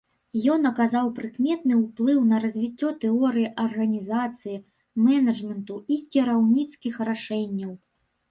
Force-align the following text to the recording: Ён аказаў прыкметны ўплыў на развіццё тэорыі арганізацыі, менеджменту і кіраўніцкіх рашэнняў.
Ён 0.51 0.61
аказаў 0.67 1.09
прыкметны 1.17 1.75
ўплыў 1.81 2.21
на 2.29 2.37
развіццё 2.45 2.89
тэорыі 3.03 3.45
арганізацыі, 3.65 4.57
менеджменту 5.09 5.75
і 5.97 6.01
кіраўніцкіх 6.15 6.95
рашэнняў. 7.13 7.71